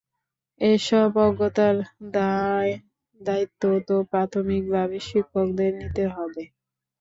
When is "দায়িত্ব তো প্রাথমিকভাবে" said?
3.21-4.97